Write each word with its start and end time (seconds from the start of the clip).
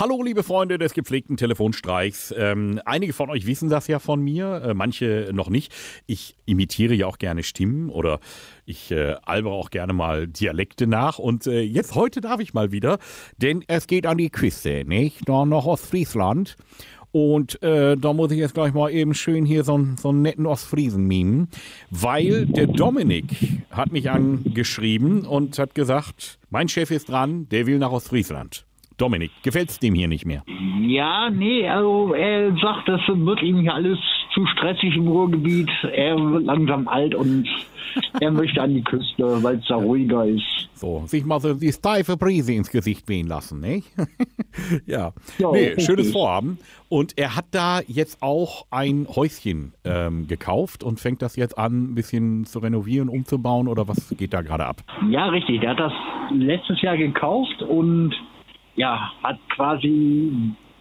Hallo, 0.00 0.22
liebe 0.22 0.44
Freunde 0.44 0.78
des 0.78 0.94
gepflegten 0.94 1.36
Telefonstreichs. 1.36 2.32
Ähm, 2.38 2.80
einige 2.84 3.12
von 3.12 3.30
euch 3.30 3.46
wissen 3.46 3.68
das 3.68 3.88
ja 3.88 3.98
von 3.98 4.22
mir, 4.22 4.62
äh, 4.62 4.72
manche 4.72 5.30
noch 5.32 5.50
nicht. 5.50 5.74
Ich 6.06 6.36
imitiere 6.46 6.94
ja 6.94 7.08
auch 7.08 7.18
gerne 7.18 7.42
Stimmen 7.42 7.90
oder 7.90 8.20
ich 8.64 8.92
äh, 8.92 9.16
albere 9.24 9.54
auch 9.54 9.70
gerne 9.70 9.94
mal 9.94 10.28
Dialekte 10.28 10.86
nach. 10.86 11.18
Und 11.18 11.48
äh, 11.48 11.62
jetzt 11.62 11.96
heute 11.96 12.20
darf 12.20 12.38
ich 12.38 12.54
mal 12.54 12.70
wieder, 12.70 12.98
denn 13.38 13.64
es 13.66 13.88
geht 13.88 14.06
an 14.06 14.18
die 14.18 14.30
Küste, 14.30 14.84
nicht? 14.86 15.28
Da 15.28 15.44
nach 15.44 15.64
Ostfriesland. 15.64 16.56
Und 17.10 17.60
äh, 17.64 17.96
da 17.96 18.12
muss 18.12 18.30
ich 18.30 18.38
jetzt 18.38 18.54
gleich 18.54 18.72
mal 18.72 18.92
eben 18.92 19.14
schön 19.14 19.44
hier 19.44 19.64
so, 19.64 19.84
so 20.00 20.10
einen 20.10 20.22
netten 20.22 20.46
Ostfriesen 20.46 21.08
mimen, 21.08 21.48
weil 21.90 22.46
der 22.46 22.68
Dominik 22.68 23.24
hat 23.72 23.90
mich 23.90 24.12
angeschrieben 24.12 25.26
und 25.26 25.58
hat 25.58 25.74
gesagt, 25.74 26.38
mein 26.50 26.68
Chef 26.68 26.92
ist 26.92 27.08
dran, 27.08 27.48
der 27.48 27.66
will 27.66 27.78
nach 27.78 27.90
Ostfriesland. 27.90 28.67
Dominik, 28.98 29.30
gefällt 29.42 29.70
es 29.70 29.78
dem 29.78 29.94
hier 29.94 30.08
nicht 30.08 30.26
mehr? 30.26 30.42
Ja, 30.80 31.30
nee, 31.30 31.68
also 31.68 32.14
er 32.14 32.52
sagt, 32.56 32.88
das 32.88 33.00
wird 33.06 33.42
ihm 33.42 33.60
hier 33.60 33.74
alles 33.74 33.98
zu 34.34 34.44
stressig 34.46 34.96
im 34.96 35.06
Ruhrgebiet. 35.08 35.70
Er 35.92 36.16
wird 36.16 36.44
langsam 36.44 36.88
alt 36.88 37.14
und 37.14 37.48
er 38.20 38.30
möchte 38.30 38.60
an 38.60 38.74
die 38.74 38.82
Küste, 38.82 39.42
weil 39.42 39.56
es 39.56 39.66
da 39.66 39.76
ruhiger 39.76 40.26
ist. 40.26 40.68
So, 40.74 41.02
sich 41.06 41.24
mal 41.24 41.40
so 41.40 41.54
die 41.54 41.72
steife 41.72 42.16
Brise 42.16 42.52
ins 42.52 42.70
Gesicht 42.70 43.08
wehen 43.08 43.26
lassen, 43.26 43.60
ne? 43.60 43.82
ja. 44.86 45.12
ja. 45.38 45.52
Nee, 45.52 45.72
okay. 45.72 45.80
schönes 45.80 46.12
Vorhaben. 46.12 46.58
Und 46.88 47.18
er 47.18 47.36
hat 47.36 47.46
da 47.52 47.80
jetzt 47.86 48.22
auch 48.22 48.66
ein 48.70 49.06
Häuschen 49.08 49.74
ähm, 49.84 50.26
gekauft 50.26 50.84
und 50.84 51.00
fängt 51.00 51.22
das 51.22 51.36
jetzt 51.36 51.58
an, 51.58 51.92
ein 51.92 51.94
bisschen 51.94 52.44
zu 52.46 52.58
renovieren, 52.60 53.08
umzubauen 53.08 53.68
oder 53.68 53.88
was 53.88 54.14
geht 54.16 54.32
da 54.32 54.42
gerade 54.42 54.66
ab? 54.66 54.82
Ja, 55.08 55.26
richtig. 55.26 55.60
Der 55.60 55.70
hat 55.70 55.80
das 55.80 55.92
letztes 56.32 56.80
Jahr 56.82 56.96
gekauft 56.96 57.62
und 57.62 58.14
ja, 58.78 59.10
hat 59.22 59.38
quasi 59.54 60.32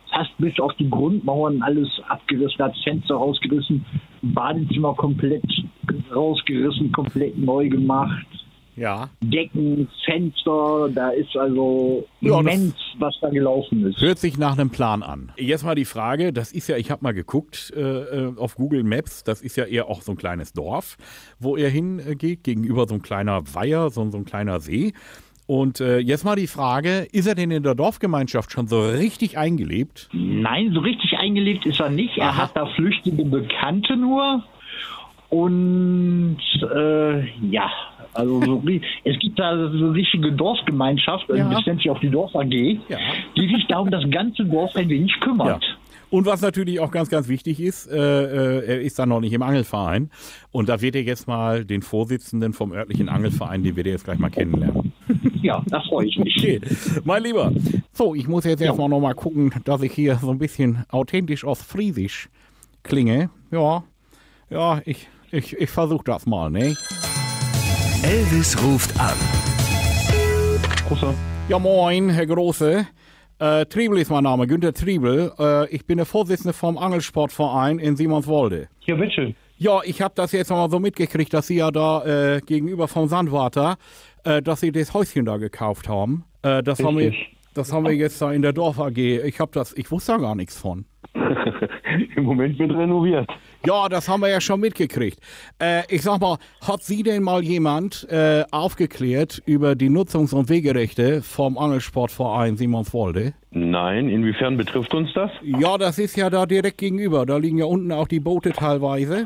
fast 0.09 0.31
bis 0.37 0.57
auf 0.59 0.73
die 0.75 0.89
Grundmauern 0.89 1.61
alles 1.61 1.89
abgerissen, 2.07 2.63
hat 2.63 2.75
Fenster 2.83 3.15
rausgerissen, 3.15 3.85
Badezimmer 4.21 4.93
komplett 4.93 5.43
rausgerissen, 6.13 6.91
komplett 6.91 7.37
neu 7.37 7.67
gemacht. 7.67 8.25
Ja. 8.75 9.09
Decken, 9.21 9.87
Fenster, 10.05 10.89
da 10.93 11.09
ist 11.09 11.35
also 11.35 12.05
ja, 12.21 12.39
immens, 12.39 12.75
was 12.99 13.17
da 13.21 13.29
gelaufen 13.29 13.87
ist. 13.87 13.99
Hört 13.99 14.19
sich 14.19 14.37
nach 14.37 14.53
einem 14.53 14.69
Plan 14.69 15.01
an. 15.01 15.31
Jetzt 15.35 15.65
mal 15.65 15.73
die 15.73 15.83
Frage, 15.83 16.31
das 16.31 16.51
ist 16.51 16.67
ja, 16.67 16.77
ich 16.77 16.91
habe 16.91 17.03
mal 17.03 17.13
geguckt 17.13 17.73
äh, 17.75 17.81
äh, 17.81 18.33
auf 18.37 18.55
Google 18.55 18.83
Maps, 18.83 19.23
das 19.23 19.41
ist 19.41 19.57
ja 19.57 19.65
eher 19.65 19.87
auch 19.87 20.03
so 20.03 20.11
ein 20.11 20.17
kleines 20.17 20.53
Dorf, 20.53 20.97
wo 21.39 21.57
er 21.57 21.71
hingeht, 21.71 22.43
gegenüber 22.43 22.87
so 22.87 22.93
ein 22.93 23.01
kleiner 23.01 23.41
Weiher, 23.55 23.89
so, 23.89 24.07
so 24.11 24.17
ein 24.17 24.25
kleiner 24.25 24.59
See. 24.59 24.93
Und 25.47 25.79
äh, 25.79 25.99
jetzt 25.99 26.25
mal 26.25 26.35
die 26.35 26.47
Frage, 26.47 27.07
ist 27.11 27.25
er 27.25 27.33
denn 27.33 27.51
in 27.51 27.63
der 27.63 27.73
Dorfgemeinschaft 27.73 28.51
schon 28.51 28.67
so 28.67 28.85
richtig 28.85 29.37
eingelebt? 29.37 30.09
Nein, 30.11 30.71
so 30.73 30.81
richtig 30.81 31.17
eingelebt 31.17 31.65
ist 31.65 31.79
er 31.79 31.89
nicht. 31.89 32.17
Er 32.17 32.29
Aha. 32.29 32.43
hat 32.43 32.51
da 32.55 32.65
flüchtige 32.75 33.23
Bekannte 33.23 33.95
nur. 33.95 34.43
Und 35.29 36.37
äh, 36.61 37.19
ja, 37.49 37.71
also 38.13 38.41
so, 38.41 38.63
es 39.03 39.19
gibt 39.19 39.39
da 39.39 39.55
so 39.69 39.77
eine 39.77 39.93
richtige 39.93 40.31
Dorfgemeinschaft, 40.31 41.29
ja. 41.29 41.49
das 41.49 41.65
nennt 41.65 41.81
sich 41.81 41.91
auch 41.91 41.99
die 41.99 42.09
Dorf 42.09 42.35
AG, 42.35 42.51
ja. 42.51 42.97
die 43.35 43.47
sich 43.47 43.65
da 43.67 43.79
um 43.79 43.91
das 43.91 44.09
ganze 44.09 44.45
Dorf 44.45 44.75
ein 44.75 44.89
wenig 44.89 45.13
kümmert. 45.19 45.63
Ja. 45.63 45.69
Und 46.09 46.25
was 46.25 46.41
natürlich 46.41 46.79
auch 46.79 46.91
ganz, 46.91 47.09
ganz 47.09 47.27
wichtig 47.27 47.59
ist, 47.59 47.87
äh, 47.87 47.97
äh, 47.97 48.65
er 48.65 48.81
ist 48.81 48.97
dann 48.97 49.09
noch 49.09 49.19
nicht 49.19 49.33
im 49.33 49.41
Angelverein. 49.41 50.09
Und 50.51 50.69
da 50.69 50.81
wird 50.81 50.95
er 50.95 51.03
jetzt 51.03 51.27
mal 51.27 51.65
den 51.65 51.81
Vorsitzenden 51.81 52.53
vom 52.53 52.71
örtlichen 52.71 53.09
Angelverein, 53.09 53.63
den 53.63 53.75
wird 53.75 53.87
er 53.87 53.93
jetzt 53.93 54.05
gleich 54.05 54.19
mal 54.19 54.29
kennenlernen. 54.29 54.93
Ja, 55.47 55.63
da 55.67 55.79
freue 55.79 56.07
ich 56.07 56.17
mich. 56.17 56.35
Okay. 56.37 56.59
Mein 57.05 57.23
Lieber, 57.23 57.53
so, 57.93 58.13
ich 58.13 58.27
muss 58.27 58.43
jetzt 58.43 58.59
ja. 58.59 58.67
erstmal 58.67 58.89
nochmal 58.89 59.15
gucken, 59.15 59.53
dass 59.63 59.81
ich 59.81 59.93
hier 59.93 60.17
so 60.17 60.29
ein 60.29 60.39
bisschen 60.39 60.83
authentisch 60.89 61.45
aus 61.45 61.61
Friesisch 61.61 62.27
klinge. 62.83 63.29
Ja, 63.49 63.85
ja, 64.49 64.81
ich, 64.83 65.07
ich, 65.31 65.55
ich 65.57 65.69
versuche 65.69 66.03
das 66.03 66.25
mal, 66.25 66.51
ne? 66.51 66.75
Elvis 68.03 68.61
ruft 68.61 68.99
an. 68.99 69.15
Große. 70.89 71.13
Ja, 71.47 71.59
moin, 71.59 72.09
Herr 72.09 72.25
Große. 72.25 72.85
Äh, 73.39 73.65
Triebel 73.67 73.99
ist 73.99 74.11
mein 74.11 74.25
Name, 74.25 74.47
Günter 74.47 74.73
Triebel. 74.73 75.31
Äh, 75.39 75.73
ich 75.73 75.85
bin 75.85 75.95
der 75.95 76.05
Vorsitzende 76.05 76.51
vom 76.51 76.77
Angelsportverein 76.77 77.79
in 77.79 77.95
Simonswolde. 77.95 78.67
Ja, 78.81 78.95
bitte. 78.95 79.33
Ja, 79.57 79.81
ich 79.83 80.01
habe 80.01 80.13
das 80.15 80.31
jetzt 80.33 80.49
mal 80.49 80.69
so 80.69 80.79
mitgekriegt, 80.79 81.33
dass 81.33 81.47
Sie 81.47 81.55
ja 81.55 81.71
da 81.71 82.05
äh, 82.35 82.41
gegenüber 82.41 82.87
vom 82.87 83.07
Sandwater, 83.07 83.77
äh, 84.23 84.41
dass 84.41 84.59
Sie 84.59 84.71
das 84.71 84.93
Häuschen 84.93 85.25
da 85.25 85.37
gekauft 85.37 85.89
haben. 85.89 86.25
Äh, 86.43 86.61
das, 86.61 86.79
haben 86.83 86.97
wir, 86.97 87.13
das 87.57 87.73
haben 87.73 87.85
wir 87.85 87.93
jetzt 87.93 88.21
da 88.21 88.31
in 88.31 88.41
der 88.41 88.53
Dorf 88.53 88.79
AG. 88.79 88.97
Ich 88.97 89.39
habe 89.39 89.51
das, 89.53 89.73
ich 89.75 89.89
wusste 89.91 90.13
da 90.13 90.17
gar 90.19 90.35
nichts 90.35 90.57
von. 90.57 90.85
Im 92.15 92.23
Moment 92.23 92.59
wird 92.59 92.71
renoviert. 92.71 93.27
Ja, 93.65 93.89
das 93.89 94.07
haben 94.07 94.21
wir 94.21 94.29
ja 94.29 94.39
schon 94.39 94.59
mitgekriegt. 94.59 95.19
Äh, 95.59 95.83
ich 95.89 96.03
sag 96.03 96.21
mal, 96.21 96.37
hat 96.65 96.83
Sie 96.83 97.01
denn 97.01 97.23
mal 97.23 97.43
jemand 97.43 98.07
äh, 98.09 98.43
aufgeklärt 98.51 99.41
über 99.45 99.75
die 99.75 99.89
Nutzungs- 99.89 100.33
und 100.33 100.49
Wegerechte 100.49 101.21
vom 101.21 101.57
Angelsportverein 101.57 102.57
Simonswolde? 102.57 103.33
Nein, 103.51 104.09
inwiefern 104.09 104.57
betrifft 104.57 104.93
uns 104.93 105.11
das? 105.13 105.31
Ja, 105.43 105.77
das 105.77 105.97
ist 105.97 106.15
ja 106.15 106.29
da 106.29 106.45
direkt 106.45 106.77
gegenüber. 106.77 107.25
Da 107.25 107.37
liegen 107.37 107.57
ja 107.57 107.65
unten 107.65 107.91
auch 107.91 108.07
die 108.07 108.19
Boote 108.19 108.51
teilweise. 108.51 109.25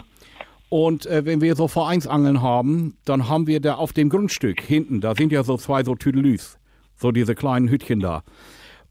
Und 0.69 1.06
äh, 1.06 1.25
wenn 1.25 1.42
wir 1.42 1.56
so 1.56 1.68
Vereinsangeln 1.68 2.42
haben, 2.42 2.96
dann 3.03 3.28
haben 3.28 3.46
wir 3.46 3.59
da 3.59 3.75
auf 3.75 3.92
dem 3.92 4.08
Grundstück 4.08 4.62
hinten, 4.62 5.02
da 5.02 5.16
sind 5.16 5.34
ja 5.34 5.44
so 5.44 5.58
zwei 5.58 5.84
so 5.84 5.96
Tüdelüs, 5.96 6.58
so 7.01 7.12
diese 7.12 7.35
kleinen 7.35 7.67
Hütchen 7.67 8.00
da. 8.00 8.23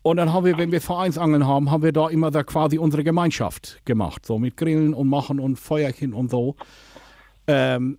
Und 0.02 0.16
dann 0.16 0.32
haben 0.32 0.46
wir, 0.46 0.56
wenn 0.56 0.72
wir 0.72 0.80
Vereinsangeln 0.80 1.46
haben, 1.46 1.70
haben 1.70 1.82
wir 1.82 1.92
da 1.92 2.08
immer 2.08 2.30
da 2.30 2.42
quasi 2.42 2.78
unsere 2.78 3.04
Gemeinschaft 3.04 3.80
gemacht. 3.84 4.24
So 4.24 4.38
mit 4.38 4.56
Grillen 4.56 4.94
und 4.94 5.08
Machen 5.08 5.38
und 5.38 5.58
Feuerchen 5.58 6.14
und 6.14 6.30
so. 6.30 6.56
Ähm, 7.46 7.98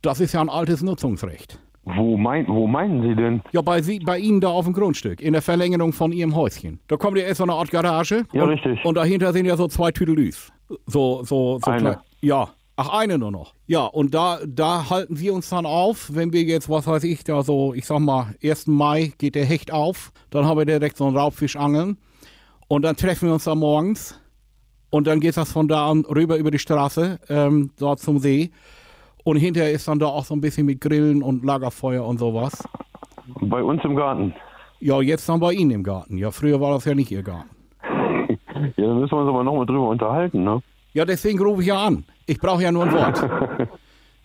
das 0.00 0.20
ist 0.20 0.32
ja 0.32 0.40
ein 0.40 0.48
altes 0.48 0.82
Nutzungsrecht. 0.82 1.58
Wo, 1.84 2.16
mein, 2.16 2.48
wo 2.48 2.66
meinen 2.66 3.02
Sie 3.02 3.14
denn? 3.14 3.42
Ja, 3.52 3.60
bei, 3.60 3.82
Sie, 3.82 3.98
bei 3.98 4.18
Ihnen 4.18 4.40
da 4.40 4.48
auf 4.48 4.64
dem 4.64 4.72
Grundstück, 4.72 5.20
in 5.20 5.34
der 5.34 5.42
Verlängerung 5.42 5.92
von 5.92 6.12
Ihrem 6.12 6.34
Häuschen. 6.34 6.80
Da 6.88 6.96
kommt 6.96 7.18
ja 7.18 7.24
erst 7.24 7.38
so 7.38 7.44
eine 7.44 7.52
Art 7.52 7.70
Garage. 7.70 8.24
Ja, 8.32 8.44
und, 8.44 8.48
richtig. 8.48 8.82
Und 8.86 8.94
dahinter 8.94 9.34
sind 9.34 9.44
ja 9.44 9.56
so 9.56 9.68
zwei 9.68 9.90
Tüdelüs. 9.90 10.50
So, 10.86 11.22
so, 11.24 11.58
so 11.62 11.70
Eine. 11.70 12.00
Ja, 12.22 12.48
Ach, 12.76 12.88
eine 12.88 13.18
nur 13.18 13.30
noch. 13.30 13.54
Ja, 13.66 13.84
und 13.84 14.14
da, 14.14 14.38
da 14.46 14.90
halten 14.90 15.20
wir 15.20 15.32
uns 15.32 15.48
dann 15.48 15.64
auf, 15.64 16.10
wenn 16.12 16.32
wir 16.32 16.42
jetzt, 16.42 16.68
was 16.68 16.86
weiß 16.88 17.04
ich, 17.04 17.22
da 17.22 17.42
so, 17.42 17.72
ich 17.72 17.86
sag 17.86 18.00
mal, 18.00 18.34
1. 18.42 18.66
Mai 18.66 19.12
geht 19.18 19.36
der 19.36 19.44
Hecht 19.44 19.72
auf, 19.72 20.12
dann 20.30 20.44
haben 20.44 20.58
wir 20.58 20.64
direkt 20.64 20.96
so 20.96 21.06
einen 21.06 21.16
Raubfisch 21.16 21.54
angeln 21.54 21.98
und 22.66 22.82
dann 22.82 22.96
treffen 22.96 23.28
wir 23.28 23.34
uns 23.34 23.44
da 23.44 23.54
morgens 23.54 24.20
und 24.90 25.06
dann 25.06 25.20
geht 25.20 25.36
das 25.36 25.52
von 25.52 25.68
da 25.68 25.88
an 25.88 26.04
rüber 26.04 26.36
über 26.36 26.50
die 26.50 26.58
Straße, 26.58 27.20
ähm, 27.28 27.70
dort 27.78 28.00
zum 28.00 28.18
See 28.18 28.50
und 29.22 29.36
hinterher 29.36 29.70
ist 29.70 29.86
dann 29.86 30.00
da 30.00 30.06
auch 30.06 30.24
so 30.24 30.34
ein 30.34 30.40
bisschen 30.40 30.66
mit 30.66 30.80
Grillen 30.80 31.22
und 31.22 31.44
Lagerfeuer 31.44 32.04
und 32.04 32.18
sowas. 32.18 32.66
Bei 33.40 33.62
uns 33.62 33.84
im 33.84 33.94
Garten. 33.94 34.34
Ja, 34.80 35.00
jetzt 35.00 35.28
dann 35.28 35.38
bei 35.38 35.52
Ihnen 35.52 35.70
im 35.70 35.82
Garten. 35.84 36.18
Ja, 36.18 36.32
früher 36.32 36.60
war 36.60 36.74
das 36.74 36.84
ja 36.84 36.94
nicht 36.94 37.10
Ihr 37.12 37.22
Garten. 37.22 37.50
ja, 38.76 38.86
dann 38.86 39.00
müssen 39.00 39.12
wir 39.12 39.20
uns 39.20 39.28
aber 39.28 39.44
nochmal 39.44 39.64
drüber 39.64 39.88
unterhalten, 39.88 40.42
ne? 40.42 40.60
Ja, 40.92 41.04
deswegen 41.04 41.40
rufe 41.40 41.62
ich 41.62 41.68
ja 41.68 41.86
an. 41.86 42.04
Ich 42.26 42.38
brauche 42.38 42.62
ja 42.62 42.72
nur 42.72 42.84
ein 42.84 42.92
Wort. 42.92 43.68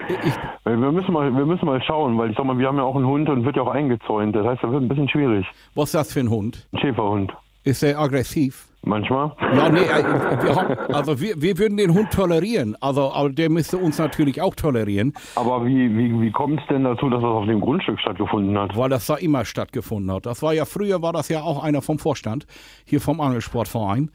Ich, 0.08 0.34
wir, 0.64 0.92
müssen 0.92 1.12
mal, 1.12 1.36
wir 1.36 1.46
müssen 1.46 1.66
mal 1.66 1.82
schauen, 1.84 2.18
weil 2.18 2.32
ich 2.32 2.38
sag 2.38 2.46
mal, 2.46 2.58
wir 2.58 2.68
haben 2.68 2.78
ja 2.78 2.84
auch 2.84 2.96
einen 2.96 3.06
Hund 3.06 3.28
und 3.30 3.44
wird 3.44 3.58
ja 3.58 3.64
auch 3.64 3.74
eingezäunt. 3.74 4.34
Das 4.34 4.46
heißt, 4.46 4.64
das 4.64 4.72
wird 4.72 4.82
ein 4.82 4.88
bisschen 4.88 5.10
schwierig. 5.10 5.46
Was 5.76 5.90
ist 5.90 5.96
das 5.96 6.14
für 6.14 6.22
ein 6.22 6.30
Hund? 6.30 6.68
Ein 6.72 6.80
Schäferhund. 6.80 7.34
Ist 7.64 7.84
der 7.84 8.00
aggressiv? 8.00 8.70
Manchmal. 8.82 9.36
Ja, 9.54 9.70
nee, 9.70 9.80
äh, 9.82 10.44
wir 10.44 10.56
haben, 10.56 10.94
also 10.94 11.20
wir, 11.20 11.42
wir 11.42 11.58
würden 11.58 11.76
den 11.76 11.94
Hund 11.94 12.12
tolerieren, 12.12 12.78
also 12.80 13.12
aber 13.12 13.30
der 13.30 13.50
müsste 13.50 13.78
uns 13.78 13.98
natürlich 13.98 14.42
auch 14.42 14.56
tolerieren. 14.56 15.14
Aber 15.36 15.66
wie, 15.66 15.96
wie, 15.98 16.22
wie 16.22 16.32
kommt 16.32 16.62
es 16.62 16.68
denn 16.68 16.86
dazu, 16.86 17.10
dass 17.10 17.22
das 17.22 17.30
auf 17.30 17.46
dem 17.46 17.60
Grundstück 17.60 18.00
stattgefunden 18.00 18.58
hat? 18.58 18.78
Weil 18.78 18.90
das 18.90 19.06
da 19.06 19.16
immer 19.16 19.44
stattgefunden 19.44 20.12
hat. 20.14 20.26
Das 20.26 20.42
war 20.42 20.54
ja 20.54 20.64
früher 20.64 21.02
war 21.02 21.12
das 21.12 21.28
ja 21.28 21.42
auch 21.42 21.62
einer 21.62 21.82
vom 21.82 22.00
Vorstand 22.00 22.48
hier 22.86 23.02
vom 23.02 23.20
Angelsportverein. 23.20 24.12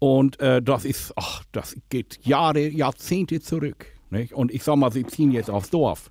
Und 0.00 0.40
äh, 0.40 0.60
das 0.60 0.84
ist, 0.84 1.12
ach, 1.16 1.44
das 1.52 1.76
geht 1.90 2.18
Jahre, 2.26 2.66
Jahrzehnte 2.68 3.38
zurück. 3.40 3.86
Nicht? 4.10 4.32
Und 4.32 4.50
ich 4.50 4.64
sag 4.64 4.76
mal, 4.76 4.90
sie 4.90 5.06
ziehen 5.06 5.30
jetzt 5.30 5.50
aufs 5.50 5.70
Dorf. 5.70 6.10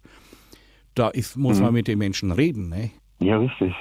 Da 0.96 1.10
ist, 1.10 1.36
muss 1.36 1.58
mhm. 1.58 1.66
man 1.66 1.74
mit 1.74 1.88
den 1.88 1.98
Menschen 1.98 2.32
reden. 2.32 2.70
Ne? 2.70 2.92
Ja, 3.20 3.38
richtig. 3.38 3.74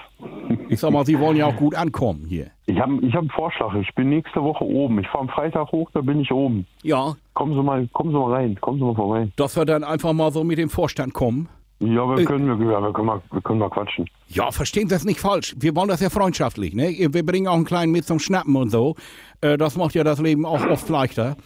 Ich 0.68 0.80
sag 0.80 0.90
mal, 0.90 1.06
sie 1.06 1.18
wollen 1.20 1.36
ja 1.36 1.46
auch 1.46 1.56
gut 1.56 1.74
ankommen 1.74 2.24
hier. 2.26 2.50
Ich 2.66 2.78
habe 2.80 2.94
ich 3.06 3.12
hab 3.12 3.20
einen 3.20 3.30
Vorschlag. 3.30 3.74
Ich 3.76 3.94
bin 3.94 4.08
nächste 4.08 4.42
Woche 4.42 4.64
oben. 4.64 4.98
Ich 4.98 5.06
fahre 5.06 5.24
am 5.24 5.28
Freitag 5.28 5.70
hoch, 5.70 5.90
da 5.92 6.00
bin 6.00 6.20
ich 6.20 6.32
oben. 6.32 6.66
Ja. 6.82 7.14
Kommen 7.34 7.54
Sie 7.54 7.62
mal, 7.62 7.86
kommen 7.92 8.10
Sie 8.10 8.18
mal 8.18 8.32
rein. 8.32 8.58
Kommen 8.60 8.78
Sie 8.78 8.84
mal 8.84 8.94
vorbei. 8.94 9.28
Dass 9.36 9.56
wir 9.56 9.64
dann 9.64 9.84
einfach 9.84 10.12
mal 10.12 10.32
so 10.32 10.42
mit 10.42 10.58
dem 10.58 10.70
Vorstand 10.70 11.14
kommen. 11.14 11.48
Ja, 11.80 12.16
wir 12.16 12.24
können, 12.24 12.48
äh, 12.60 12.64
ja, 12.72 12.82
wir 12.82 12.92
können, 12.92 13.06
mal, 13.06 13.22
wir 13.30 13.40
können 13.40 13.60
mal 13.60 13.70
quatschen. 13.70 14.08
Ja, 14.28 14.50
verstehen 14.50 14.88
Sie 14.88 14.94
das 14.94 15.04
nicht 15.04 15.20
falsch. 15.20 15.54
Wir 15.58 15.76
wollen 15.76 15.88
das 15.88 16.00
ja 16.00 16.10
freundschaftlich. 16.10 16.74
Ne? 16.74 17.08
Wir 17.12 17.24
bringen 17.24 17.46
auch 17.46 17.54
einen 17.54 17.64
kleinen 17.64 17.92
mit 17.92 18.04
zum 18.04 18.18
Schnappen 18.18 18.56
und 18.56 18.70
so. 18.70 18.96
Äh, 19.40 19.56
das 19.56 19.76
macht 19.76 19.94
ja 19.94 20.02
das 20.02 20.18
Leben 20.20 20.44
auch 20.44 20.64
oft 20.66 20.88
leichter. 20.88 21.36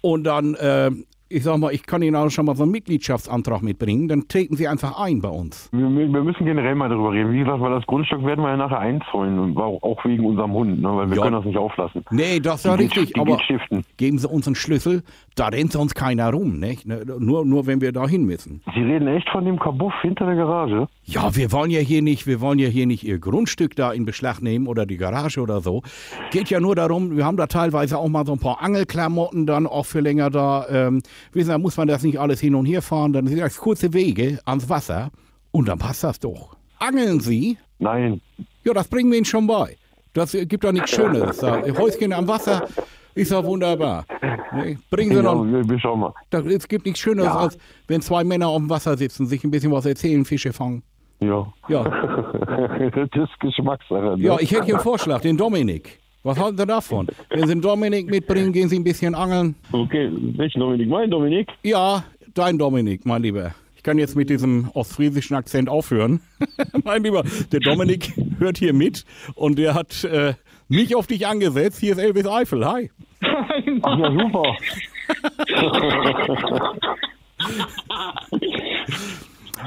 Und 0.00 0.24
dann, 0.24 0.54
äh, 0.54 0.90
ich 1.28 1.42
sag 1.42 1.58
mal, 1.58 1.72
ich 1.72 1.84
kann 1.86 2.02
Ihnen 2.02 2.16
auch 2.16 2.28
schon 2.30 2.46
mal 2.46 2.54
so 2.54 2.62
einen 2.64 2.72
Mitgliedschaftsantrag 2.72 3.62
mitbringen, 3.62 4.08
dann 4.08 4.28
treten 4.28 4.56
Sie 4.56 4.68
einfach 4.68 5.00
ein 5.00 5.20
bei 5.20 5.28
uns. 5.30 5.68
Wir, 5.72 5.88
wir 5.88 6.22
müssen 6.22 6.44
generell 6.44 6.74
mal 6.74 6.88
darüber 6.88 7.12
reden. 7.12 7.32
Wie 7.32 7.38
gesagt, 7.38 7.60
weil 7.60 7.70
das 7.72 7.86
Grundstück 7.86 8.24
werden 8.24 8.42
wir 8.44 8.50
ja 8.50 8.56
nachher 8.56 8.78
einzäunen, 8.78 9.56
auch 9.56 10.04
wegen 10.04 10.24
unserem 10.26 10.52
Hund, 10.52 10.80
ne? 10.80 10.88
weil 10.96 11.08
wir 11.10 11.16
Ja. 11.16 11.22
können 11.22 11.36
das 11.36 11.44
nicht 11.44 11.56
auflassen. 11.56 12.04
Nee, 12.10 12.40
das 12.40 12.56
ist 12.56 12.64
ja 12.66 12.74
richtig, 12.74 13.18
aber 13.18 13.38
geben 13.96 14.18
Sie 14.18 14.28
uns 14.28 14.46
einen 14.46 14.54
Schlüssel, 14.54 15.02
da 15.34 15.48
rennt 15.48 15.72
sonst 15.72 15.94
keiner 15.94 16.30
rum, 16.30 16.58
nicht? 16.60 16.86
Ne, 16.86 17.04
Nur, 17.18 17.44
nur 17.44 17.66
wenn 17.66 17.80
wir 17.80 17.92
da 17.92 18.06
hin 18.06 18.24
müssen. 18.24 18.60
Sie 18.74 18.80
reden 18.82 19.08
echt 19.08 19.28
von 19.30 19.44
dem 19.44 19.58
Kabuff 19.58 19.94
hinter 20.02 20.26
der 20.26 20.36
Garage? 20.36 20.86
Ja, 21.04 21.34
wir 21.34 21.50
wollen 21.52 21.70
ja 21.70 21.80
hier 21.80 22.02
nicht, 22.02 22.26
wir 22.26 22.40
wollen 22.40 22.58
ja 22.58 22.68
hier 22.68 22.86
nicht 22.86 23.02
Ihr 23.04 23.18
Grundstück 23.18 23.74
da 23.76 23.92
in 23.92 24.04
Beschlag 24.04 24.40
nehmen 24.42 24.66
oder 24.66 24.86
die 24.86 24.96
Garage 24.98 25.40
oder 25.40 25.60
so. 25.60 25.82
Geht 26.30 26.50
ja 26.50 26.60
nur 26.60 26.74
darum, 26.76 27.16
wir 27.16 27.24
haben 27.24 27.36
da 27.36 27.46
teilweise 27.46 27.98
auch 27.98 28.08
mal 28.08 28.24
so 28.26 28.32
ein 28.32 28.38
paar 28.38 28.62
Angelklamotten 28.62 29.46
dann 29.46 29.66
auch 29.66 29.86
für 29.86 30.00
länger 30.00 30.30
da. 30.30 30.66
Ähm, 30.70 31.00
wissen 31.32 31.46
Sie, 31.46 31.52
da 31.52 31.58
muss 31.58 31.76
man 31.76 31.88
das 31.88 32.02
nicht 32.02 32.18
alles 32.18 32.40
hin 32.40 32.54
und 32.54 32.66
her 32.66 32.82
fahren, 32.82 33.12
dann 33.12 33.26
sind 33.26 33.38
das 33.40 33.56
kurze 33.56 33.92
Wege 33.92 34.38
ans 34.44 34.68
Wasser 34.68 35.10
und 35.50 35.68
dann 35.68 35.78
passt 35.78 36.04
das 36.04 36.18
doch. 36.20 36.56
Angeln 36.78 37.20
Sie? 37.20 37.56
Nein. 37.78 38.20
Ja, 38.64 38.72
das 38.74 38.88
bringen 38.88 39.10
wir 39.10 39.18
Ihnen 39.18 39.24
schon 39.24 39.46
bei. 39.46 39.76
Das 40.12 40.32
gibt 40.32 40.64
doch 40.64 40.72
nichts 40.72 40.90
Schöneres. 40.94 41.38
Da, 41.38 41.62
Häuschen 41.78 42.12
am 42.12 42.26
Wasser 42.28 42.66
ist 43.14 43.30
doch 43.32 43.44
wunderbar. 43.44 44.04
Nee, 44.52 44.78
bringen 44.90 45.10
Sie 45.10 45.16
Ja, 45.16 45.22
noch. 45.22 45.44
wir, 45.44 45.68
wir 45.68 45.78
schauen 45.80 46.00
mal. 46.00 46.12
Da, 46.30 46.40
es 46.40 46.66
gibt 46.68 46.84
nichts 46.86 47.00
Schöneres, 47.00 47.28
Ja. 47.32 47.38
als 47.38 47.58
wenn 47.88 48.00
zwei 48.00 48.24
Männer 48.24 48.48
auf 48.48 48.58
dem 48.58 48.70
Wasser 48.70 48.96
sitzen, 48.96 49.26
sich 49.26 49.42
ein 49.44 49.50
bisschen 49.50 49.72
was 49.72 49.86
erzählen, 49.86 50.24
Fische 50.24 50.52
fangen. 50.52 50.82
Ja. 51.20 51.46
Ja. 51.68 51.84
das 52.94 53.08
ist 53.14 53.40
Geschmackssache. 53.40 54.16
Ne? 54.16 54.24
Ja, 54.24 54.36
ich 54.40 54.50
hätte 54.52 54.64
hier 54.64 54.74
einen 54.74 54.82
Vorschlag, 54.82 55.20
den 55.20 55.36
Dominik. 55.36 56.00
Was 56.24 56.38
halten 56.40 56.56
Sie 56.56 56.64
davon? 56.66 57.06
Wenn 57.28 57.40
Sie 57.40 57.48
den 57.48 57.60
Dominik 57.60 58.06
mitbringen, 58.10 58.50
gehen 58.54 58.70
Sie 58.70 58.78
ein 58.78 58.84
bisschen 58.84 59.14
angeln. 59.14 59.54
Okay, 59.72 60.10
welchen 60.36 60.58
Dominik? 60.58 60.88
Mein 60.88 61.10
Dominik? 61.10 61.48
Ja, 61.62 62.02
dein 62.32 62.56
Dominik, 62.56 63.04
mein 63.04 63.22
Lieber. 63.22 63.54
Ich 63.76 63.82
kann 63.82 63.98
jetzt 63.98 64.16
mit 64.16 64.30
diesem 64.30 64.70
ostfriesischen 64.72 65.36
Akzent 65.36 65.68
aufhören. 65.68 66.22
mein 66.84 67.02
Lieber, 67.02 67.24
der 67.52 67.60
Dominik 67.60 68.14
hört 68.38 68.56
hier 68.56 68.72
mit 68.72 69.04
und 69.34 69.58
der 69.58 69.74
hat 69.74 70.02
äh, 70.04 70.32
mich 70.66 70.96
auf 70.96 71.06
dich 71.06 71.26
angesetzt. 71.26 71.80
Hier 71.80 71.92
ist 71.92 71.98
Elvis 71.98 72.26
Eifel. 72.26 72.64
Hi. 72.66 72.90
Ach 73.82 73.98
ja, 73.98 74.10
super. 74.18 74.56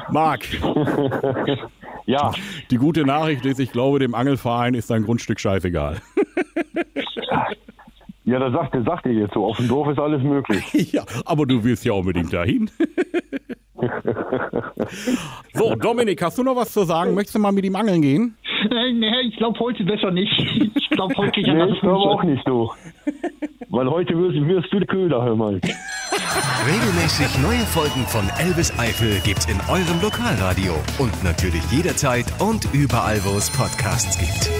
Marc, 0.12 0.42
Ja, 2.08 2.32
die 2.72 2.78
gute 2.78 3.04
Nachricht 3.04 3.46
ist, 3.46 3.60
ich 3.60 3.72
glaube, 3.72 4.00
dem 4.00 4.16
Angelverein 4.16 4.74
ist 4.74 4.90
dein 4.90 5.04
Grundstück 5.04 5.40
scheißegal. 5.40 6.02
Ja, 8.28 8.40
das 8.40 8.52
sagt, 8.52 8.76
das 8.76 8.84
sagt 8.84 9.06
ihr 9.06 9.14
jetzt 9.14 9.34
so. 9.34 9.46
Auf 9.46 9.56
dem 9.56 9.70
Dorf 9.70 9.88
ist 9.88 10.00
alles 10.00 10.22
möglich. 10.22 10.92
ja, 10.92 11.04
aber 11.26 11.46
du 11.46 11.64
willst 11.64 11.86
ja 11.86 11.94
unbedingt 11.94 12.34
dahin. 12.34 12.70
so, 15.54 15.76
Dominik, 15.76 16.22
hast 16.22 16.38
du 16.38 16.44
noch 16.44 16.58
was 16.58 16.74
zu 16.74 16.84
sagen? 16.84 17.14
Möchtest 17.14 17.36
du 17.36 17.40
mal 17.40 17.54
mit 17.54 17.64
ihm 17.64 17.78
angeln 17.78 18.02
gehen? 18.02 18.36
Nein, 18.70 19.00
nee, 19.00 19.22
ich 19.30 19.38
glaube 19.38 19.58
heute 19.60 19.86
besser 19.86 20.12
nicht. 20.12 20.38
Ich 20.76 20.90
glaube 20.90 21.14
heute 21.16 21.40
ich 21.40 21.48
Nee, 21.48 21.72
ich 21.72 21.80
glaube 21.80 22.00
auch 22.00 22.24
nicht 22.24 22.44
so. 22.46 22.74
Weil 23.70 23.90
heute 23.90 24.18
wirst, 24.18 24.46
wirst 24.46 24.74
du 24.74 24.80
der 24.80 24.88
Köder, 24.88 25.24
hör 25.24 25.36
mal. 25.36 25.62
Regelmäßig 26.66 27.42
neue 27.42 27.66
Folgen 27.66 28.06
von 28.08 28.28
Elvis 28.40 28.78
Eifel 28.78 29.22
gibt's 29.24 29.46
in 29.46 29.58
eurem 29.70 30.02
Lokalradio 30.02 30.74
und 31.00 31.24
natürlich 31.24 31.64
jederzeit 31.72 32.26
und 32.40 32.68
überall, 32.74 33.24
wo 33.24 33.38
es 33.38 33.50
Podcasts 33.52 34.18
gibt. 34.18 34.57